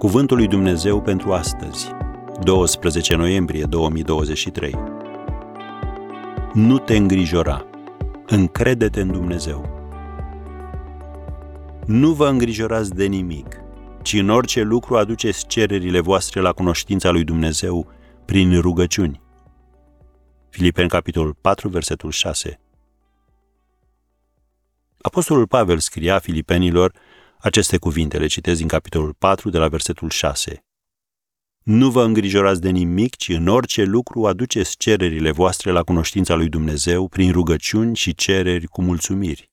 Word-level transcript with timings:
Cuvântul 0.00 0.36
lui 0.36 0.46
Dumnezeu 0.46 1.02
pentru 1.02 1.32
astăzi, 1.32 1.90
12 2.42 3.16
noiembrie 3.16 3.64
2023. 3.64 4.74
Nu 6.52 6.78
te 6.78 6.96
îngrijora. 6.96 7.66
Încrede-te 8.26 9.00
în 9.00 9.12
Dumnezeu. 9.12 9.78
Nu 11.86 12.12
vă 12.12 12.28
îngrijorați 12.28 12.94
de 12.94 13.04
nimic, 13.04 13.60
ci 14.02 14.12
în 14.12 14.28
orice 14.28 14.62
lucru 14.62 14.96
aduceți 14.96 15.46
cererile 15.46 16.00
voastre 16.00 16.40
la 16.40 16.52
cunoștința 16.52 17.10
lui 17.10 17.24
Dumnezeu 17.24 17.86
prin 18.24 18.60
rugăciuni. 18.60 19.20
Filipeni, 20.50 20.88
capitolul 20.88 21.36
4, 21.40 21.68
versetul 21.68 22.10
6. 22.10 22.60
Apostolul 25.00 25.46
Pavel 25.46 25.78
scria 25.78 26.18
filipenilor 26.18 26.92
aceste 27.42 27.78
cuvinte, 27.78 28.18
le 28.18 28.26
citez 28.26 28.58
din 28.58 28.68
capitolul 28.68 29.14
4, 29.14 29.50
de 29.50 29.58
la 29.58 29.68
versetul 29.68 30.10
6. 30.10 30.64
Nu 31.62 31.90
vă 31.90 32.02
îngrijorați 32.02 32.60
de 32.60 32.70
nimic, 32.70 33.16
ci 33.16 33.28
în 33.28 33.46
orice 33.46 33.82
lucru 33.82 34.26
aduceți 34.26 34.76
cererile 34.76 35.30
voastre 35.30 35.70
la 35.70 35.82
cunoștința 35.82 36.34
lui 36.34 36.48
Dumnezeu 36.48 37.08
prin 37.08 37.32
rugăciuni 37.32 37.96
și 37.96 38.14
cereri 38.14 38.66
cu 38.66 38.82
mulțumiri. 38.82 39.50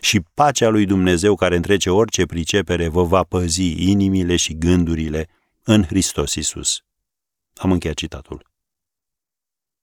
Și 0.00 0.20
pacea 0.34 0.68
lui 0.68 0.86
Dumnezeu 0.86 1.34
care 1.34 1.56
întrece 1.56 1.90
orice 1.90 2.26
pricepere 2.26 2.88
vă 2.88 3.04
va 3.04 3.22
păzi 3.22 3.90
inimile 3.90 4.36
și 4.36 4.58
gândurile 4.58 5.28
în 5.62 5.82
Hristos 5.84 6.34
Isus. 6.34 6.80
Am 7.54 7.72
încheiat 7.72 7.96
citatul. 7.96 8.50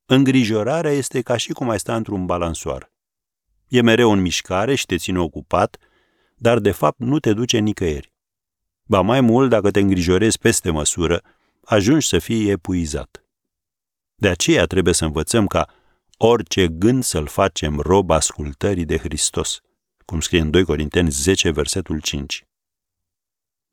Îngrijorarea 0.05 0.91
este 0.91 1.21
ca 1.21 1.37
și 1.37 1.51
cum 1.51 1.69
ai 1.69 1.79
sta 1.79 1.95
într-un 1.95 2.25
balansoar. 2.25 2.91
E 3.67 3.81
mereu 3.81 4.11
în 4.11 4.21
mișcare 4.21 4.75
și 4.75 4.85
te 4.85 4.97
ține 4.97 5.19
ocupat, 5.19 5.77
dar 6.41 6.59
de 6.59 6.71
fapt 6.71 6.99
nu 6.99 7.19
te 7.19 7.33
duce 7.33 7.57
nicăieri. 7.57 8.13
Ba 8.83 9.01
mai 9.01 9.21
mult, 9.21 9.49
dacă 9.49 9.71
te 9.71 9.79
îngrijorezi 9.79 10.37
peste 10.37 10.69
măsură, 10.69 11.21
ajungi 11.65 12.07
să 12.07 12.19
fii 12.19 12.49
epuizat. 12.49 13.25
De 14.15 14.27
aceea 14.27 14.65
trebuie 14.65 14.93
să 14.93 15.05
învățăm 15.05 15.47
ca 15.47 15.67
orice 16.17 16.67
gând 16.67 17.03
să-l 17.03 17.27
facem 17.27 17.79
rob 17.79 18.09
ascultării 18.09 18.85
de 18.85 18.97
Hristos, 18.97 19.61
cum 20.05 20.19
scrie 20.19 20.39
în 20.39 20.49
2 20.49 20.63
Corinteni 20.63 21.09
10, 21.09 21.49
versetul 21.49 21.99
5. 21.99 22.45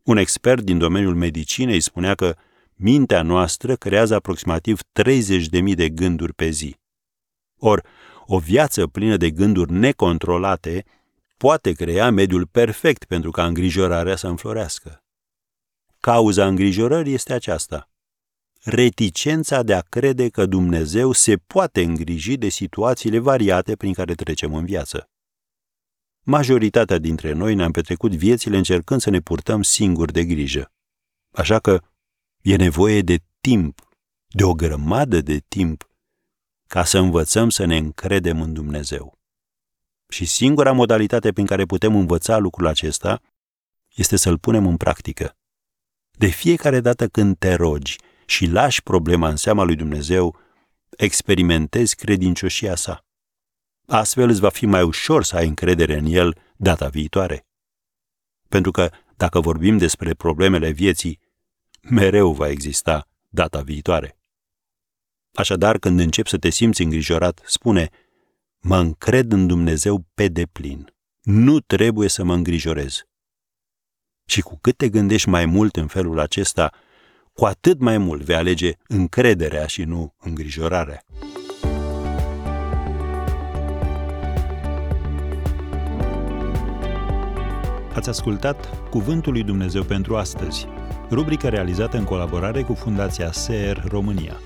Un 0.02 0.16
expert 0.16 0.62
din 0.62 0.78
domeniul 0.78 1.14
medicinei 1.14 1.80
spunea 1.80 2.14
că 2.14 2.36
mintea 2.74 3.22
noastră 3.22 3.76
creează 3.76 4.14
aproximativ 4.14 4.80
30.000 5.02 5.74
de 5.74 5.88
gânduri 5.88 6.34
pe 6.34 6.48
zi. 6.48 6.76
Or, 7.58 7.86
o 8.26 8.38
viață 8.38 8.86
plină 8.86 9.16
de 9.16 9.30
gânduri 9.30 9.72
necontrolate 9.72 10.84
poate 11.38 11.72
crea 11.72 12.10
mediul 12.10 12.46
perfect 12.46 13.04
pentru 13.04 13.30
ca 13.30 13.46
îngrijorarea 13.46 14.16
să 14.16 14.26
înflorească. 14.26 15.02
Cauza 16.00 16.46
îngrijorării 16.46 17.14
este 17.14 17.32
aceasta. 17.32 17.90
Reticența 18.62 19.62
de 19.62 19.74
a 19.74 19.80
crede 19.80 20.28
că 20.28 20.46
Dumnezeu 20.46 21.12
se 21.12 21.36
poate 21.36 21.82
îngriji 21.82 22.36
de 22.36 22.48
situațiile 22.48 23.18
variate 23.18 23.76
prin 23.76 23.92
care 23.92 24.14
trecem 24.14 24.54
în 24.54 24.64
viață. 24.64 25.10
Majoritatea 26.24 26.98
dintre 26.98 27.32
noi 27.32 27.54
ne-am 27.54 27.70
petrecut 27.70 28.14
viețile 28.14 28.56
încercând 28.56 29.00
să 29.00 29.10
ne 29.10 29.20
purtăm 29.20 29.62
singuri 29.62 30.12
de 30.12 30.24
grijă. 30.24 30.72
Așa 31.34 31.58
că 31.58 31.82
e 32.40 32.56
nevoie 32.56 33.02
de 33.02 33.18
timp, 33.40 33.88
de 34.28 34.44
o 34.44 34.54
grămadă 34.54 35.20
de 35.20 35.38
timp, 35.48 35.90
ca 36.66 36.84
să 36.84 36.98
învățăm 36.98 37.50
să 37.50 37.64
ne 37.64 37.76
încredem 37.76 38.40
în 38.40 38.52
Dumnezeu. 38.52 39.17
Și 40.08 40.24
singura 40.24 40.72
modalitate 40.72 41.32
prin 41.32 41.46
care 41.46 41.64
putem 41.64 41.94
învăța 41.94 42.38
lucrul 42.38 42.66
acesta 42.66 43.20
este 43.94 44.16
să-l 44.16 44.38
punem 44.38 44.66
în 44.66 44.76
practică. 44.76 45.36
De 46.10 46.26
fiecare 46.26 46.80
dată 46.80 47.08
când 47.08 47.38
te 47.38 47.54
rogi 47.54 47.96
și 48.26 48.46
lași 48.46 48.82
problema 48.82 49.28
în 49.28 49.36
seama 49.36 49.62
lui 49.62 49.76
Dumnezeu, 49.76 50.36
experimentezi 50.96 51.96
credincioșia 51.96 52.74
sa. 52.74 53.04
Astfel 53.86 54.28
îți 54.28 54.40
va 54.40 54.48
fi 54.48 54.66
mai 54.66 54.82
ușor 54.82 55.24
să 55.24 55.36
ai 55.36 55.46
încredere 55.46 55.96
în 55.96 56.06
el 56.06 56.36
data 56.56 56.88
viitoare. 56.88 57.46
Pentru 58.48 58.70
că, 58.70 58.90
dacă 59.16 59.40
vorbim 59.40 59.78
despre 59.78 60.14
problemele 60.14 60.70
vieții, 60.70 61.20
mereu 61.80 62.32
va 62.32 62.48
exista 62.48 63.08
data 63.28 63.60
viitoare. 63.60 64.18
Așadar, 65.34 65.78
când 65.78 66.00
începi 66.00 66.28
să 66.28 66.38
te 66.38 66.50
simți 66.50 66.82
îngrijorat, 66.82 67.42
spune, 67.46 67.90
mă 68.68 68.76
încred 68.76 69.32
în 69.32 69.46
Dumnezeu 69.46 70.04
pe 70.14 70.28
deplin. 70.28 70.94
Nu 71.22 71.60
trebuie 71.60 72.08
să 72.08 72.24
mă 72.24 72.34
îngrijorez. 72.34 73.02
Și 74.24 74.40
cu 74.40 74.58
cât 74.60 74.76
te 74.76 74.88
gândești 74.88 75.28
mai 75.28 75.46
mult 75.46 75.76
în 75.76 75.86
felul 75.86 76.18
acesta, 76.18 76.72
cu 77.32 77.44
atât 77.44 77.80
mai 77.80 77.98
mult 77.98 78.22
vei 78.22 78.36
alege 78.36 78.72
încrederea 78.88 79.66
și 79.66 79.82
nu 79.82 80.14
îngrijorarea. 80.18 81.04
Ați 87.94 88.08
ascultat 88.08 88.88
Cuvântul 88.90 89.32
lui 89.32 89.42
Dumnezeu 89.42 89.82
pentru 89.82 90.16
astăzi, 90.16 90.66
rubrica 91.10 91.48
realizată 91.48 91.96
în 91.96 92.04
colaborare 92.04 92.62
cu 92.62 92.74
Fundația 92.74 93.32
SER 93.32 93.84
România. 93.88 94.40